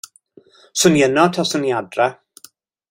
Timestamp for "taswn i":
1.37-1.77